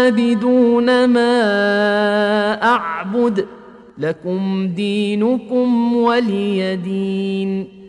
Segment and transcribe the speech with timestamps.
[0.00, 1.32] عابدون ما
[2.62, 3.46] أعبد
[3.98, 7.79] لكم دينكم ولي دين.